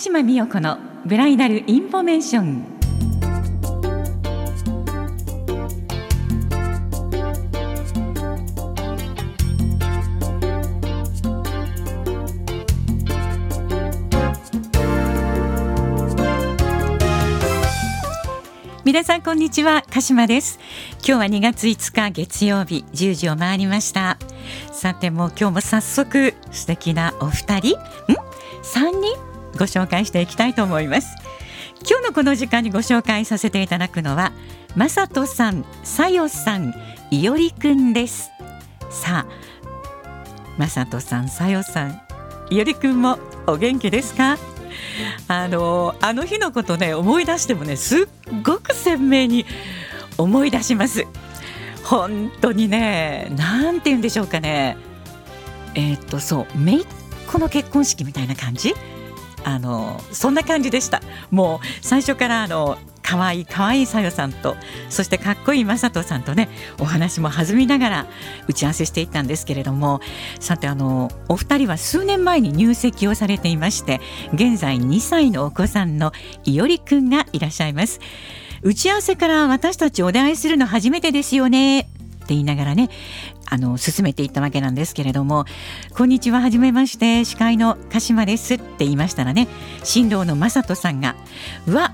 [0.00, 2.64] 鹿島美代子のブライダルインフォメーション。
[18.86, 20.58] 皆さんこんにちは鹿島です。
[21.00, 24.16] 今日は2月5日月曜日10時を回りました。
[24.72, 27.76] さてもう今日も早速素敵なお二人。
[27.76, 27.80] ん
[28.62, 29.29] ？3人？
[29.58, 31.08] ご紹介していきたいと思います。
[31.88, 34.32] 今日のこの時間にご紹介させていただくのは
[34.76, 36.74] まさとさん、さよさん、
[37.10, 38.30] いおりくんです。
[38.90, 39.26] さあ
[40.58, 42.02] まさとさん、さよさん、
[42.50, 44.36] いおりくんもお元気ですか？
[45.26, 48.06] あのあの日のことね思い出してもねすっ
[48.44, 49.46] ごく鮮明に
[50.18, 51.06] 思い出します。
[51.84, 54.76] 本当にねなんて言うんでしょうかね。
[55.74, 56.86] えっ、とそう姪っ
[57.26, 58.74] 子の結婚式みたいな感じ？
[59.44, 61.02] あのそんな感じでした。
[61.30, 62.78] もう最初からあの
[63.10, 64.56] 可愛い可愛いさよさんと
[64.88, 68.06] そしてかっこいいまさとさんとねお話も弾みながら
[68.46, 70.00] 打ち合わせしていったんですけれども
[70.38, 74.00] さてあのお二人は数年前に入籍をされていまして
[74.32, 76.12] 現在2歳のお子さんの
[76.44, 77.98] いおりくんがいらっしゃいます。
[78.62, 81.88] 打ち合わせから私たちお出会いするの初めてですよね。
[82.30, 82.90] って言いながらね
[83.46, 85.46] あの進めていったわけなんですけれども
[85.96, 89.48] 「こんにちははじめまして司会の鹿島です」って言いましたらね
[89.82, 91.16] 新郎の雅人さんが
[91.66, 91.92] 「うわ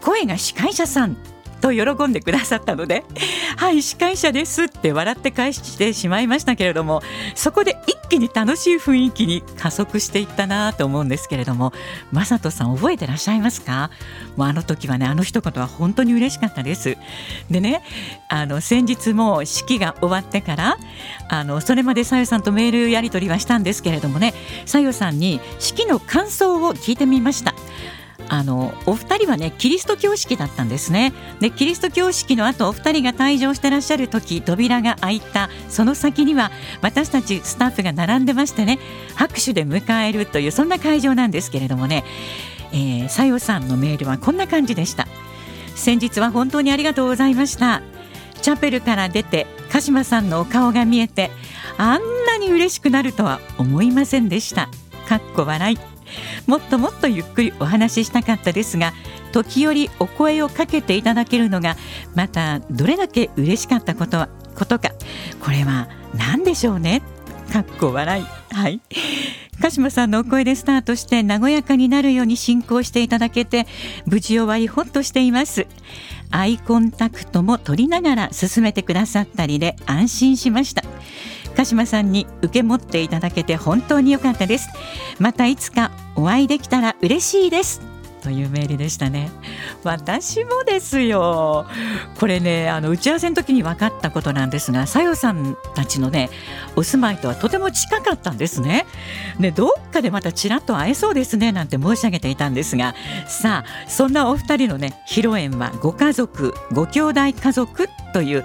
[0.00, 1.16] 声が司会者さん」
[1.62, 3.04] と喜んでくださったので
[3.56, 7.02] 「はい司会者です」って笑って返してしまいましたけれども
[7.34, 11.72] そこで一気に楽しい雰囲気に加速していったなと思うんですけれども
[12.12, 13.90] 雅人さん覚えてらっしゃいますか？
[14.36, 16.98] もうあの時はねあの一言は本当に嬉しかったです。
[17.50, 17.82] でね
[18.28, 20.76] あの先日も式が終わってから
[21.28, 24.34] あのそれまでさよさんとメールやり取りはしたんですけれどもね
[24.66, 27.54] さよさんに式の感想を聞いてみました。
[28.28, 31.12] あのお二人はねキリスト教式だったんですね。
[31.40, 35.50] でキリスト教式の後お二人が退場してらっしゃる時扉が開いた。
[35.68, 38.78] その先には私たちスタッフが並んでましてね
[39.14, 42.04] 拍手で迎えるというそんな会場なんですけれどもね。
[42.74, 45.06] えー、さよさんのメールはこんな感じでした。
[45.74, 47.82] 先日は本当にありがとうございました。
[48.40, 51.30] チャペルから出て鹿島さんのお顔が見えて
[51.78, 54.68] あんなに嬉しくなるとは思いませんでした。
[55.08, 55.91] かっこ笑い。
[56.46, 58.92] もっともっとゆっくりお話ししたかったですが
[59.32, 61.76] 時折お声をかけていただけるのが
[62.14, 64.90] またどれだけ嬉しかったことことか。
[65.40, 67.02] これは何でしょうね？
[67.52, 68.24] かっこ笑い。
[68.54, 68.80] はい。
[69.60, 73.66] 鹿島さんのお声でスタートして和やかになるように進行していただけて
[74.06, 75.66] 無事終わりほっとしています。
[76.30, 80.82] アイコンタクトも取りながら進めてくださったりで安心しました。
[81.62, 84.68] 鹿島さんに受け持っていただけて本当に良かったです。
[85.20, 87.80] またいつかお会いできたら嬉しいです。
[88.20, 89.30] というメールでしたね。
[89.84, 91.66] 私もですよ。
[92.18, 96.30] これねあの打ち合わせの時に分かったことなんですがさよさんたちのね
[96.74, 98.86] お住まいとはとても近かったんですね。
[99.38, 102.96] でどっかでまたちらっと会えそうですねなんて申し上げていたんですが。
[103.28, 108.44] さあそんなお二人のね披露宴はご家族ご兄弟家族という、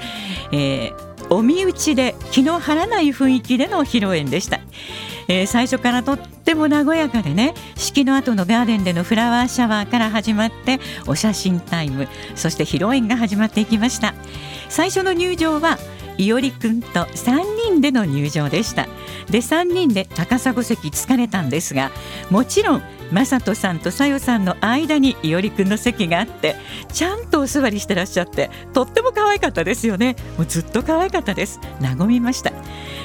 [0.51, 4.59] えーお身内で気の張らない雰囲気での披露宴でした、
[5.27, 14.13] えー、最初からとっても和やかでね式の後のガーデンでのフラワーシャワーから始まってお写真タイムそして披露宴が始まっていきました。
[14.69, 15.77] 最初の入場は
[16.17, 18.87] いおりくんと3人での入場でした。
[19.29, 21.91] で3人で高砂席疲れたんですが
[22.29, 22.83] もちろん
[23.13, 26.55] 雅人さんとさよさんの間にいおりくんの席があって
[26.91, 30.15] ちゃんとお座りしてらっしゃってとっても可愛かったですよね。
[30.37, 31.59] もうずっと可愛かったです。
[31.81, 32.51] 和みました。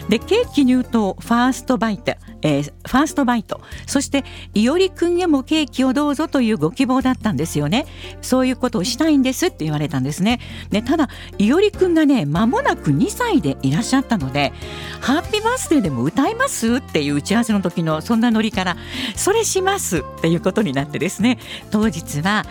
[0.08, 3.60] でケーキ入刀ファーストバイト、えー、ファーストバイト。
[3.86, 7.86] そしていおりくんへもケーキをどうぞというご希望だったんですよね。
[8.20, 10.41] そういうことをしたいんですって言われたんですね。
[10.70, 11.08] でただ
[11.38, 14.52] いおりくんがね間もなく2歳でいらっしゃったので
[15.00, 18.76] ハッピーバースデーでも歌いますっていう打ち合わせの時のそんなノリから
[19.16, 21.38] それしますっていうことになってですね。
[21.70, 22.44] 当日は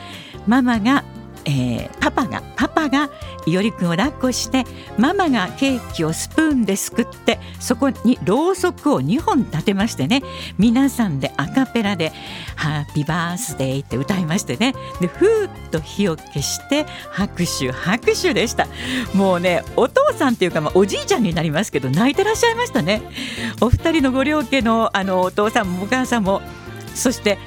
[0.48, 1.04] ママが
[1.46, 3.10] えー、パパがパパが
[3.46, 4.64] いおりくんを抱っこして
[4.98, 10.22] ママがケーキをスプーンですくってそこにろうそくを2本立てましてね
[10.58, 12.12] 皆さんでアカペラで
[12.56, 14.74] 「ハッピーバースデー」って歌いましてね。
[15.00, 18.68] でふーっと火を消して拍手拍手でした。
[19.14, 23.02] もうねお父さんっていうか、まあ、おじいちゃんになりますけど泣いてらっしゃいましたね。
[23.62, 26.42] お二人のご両家のあのお父さんもお母さんも
[26.94, 27.38] そして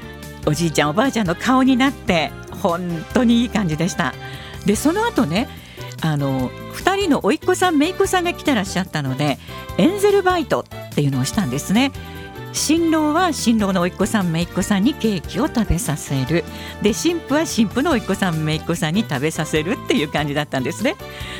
[0.46, 2.30] おじいちゃんおばあちゃんの顔になって
[2.64, 4.14] 本当にいい感じでした。
[4.64, 5.48] でその後ね
[6.00, 9.38] あの2人の甥っ子さん姪っ子さんが来てらっしゃったので
[9.76, 11.92] エンゼルバイトっていうのをしたんですね。
[12.54, 16.44] 新郎は新郎の甥っ子さん姪っ子さんにケーキを食べさせる。
[16.82, 20.94] で新婦は新婦の甥っ子さん姪っ子さんに食べさせるっていう感じだったんですね。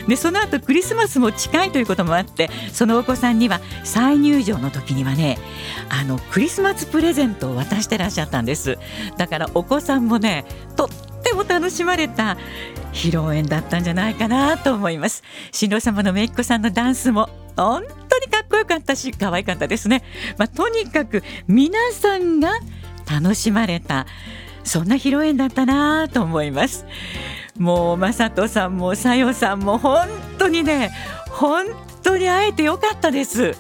[0.09, 5.39] でその後クリスマスも近いということもあってそのお子さんには再入場の時にはね
[5.89, 8.77] あのクリスマスプレゼントを渡してらっしゃったんです。
[9.17, 10.45] だからお子さんもね
[10.75, 10.91] と
[11.25, 12.37] っても楽しまれた
[12.93, 15.23] 披露宴だったんじゃないかなと思います。
[15.51, 20.03] 新郎様の姪っ子さんのダンスも本当にかっこよかったし可愛かったですね、
[20.37, 22.51] まあ、とにかく皆さんが
[23.11, 24.07] 楽しまれた
[24.65, 26.85] そんな披露宴だったなと思います。
[27.59, 30.91] もう雅人さんもさよさんも本当にね
[31.31, 31.67] 本
[32.03, 33.57] 当に会えてよかったです。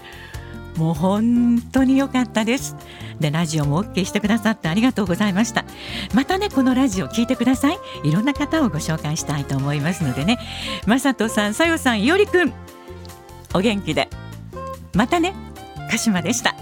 [0.76, 2.76] もう本当に良かったです。
[3.20, 5.64] でラジオも OK してくださってありがとうございました。
[6.14, 7.78] またねこのラジオ聞いてください。
[8.04, 10.38] いろんな方をご紹介したいと思いますのでね。
[10.86, 12.52] まさとさんさよさんいおりくん
[13.54, 14.08] お元気で。
[14.94, 15.34] またね
[15.90, 16.54] 鹿島でした。